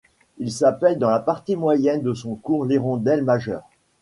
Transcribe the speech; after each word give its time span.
Il 0.39 0.51
s'appelle 0.51 0.97
dans 0.97 1.11
la 1.11 1.19
partie 1.19 1.55
moyenne 1.55 2.01
de 2.01 2.15
son 2.15 2.33
cours 2.33 2.65
l'Hirondelle 2.65 3.23
Majeure. 3.23 3.69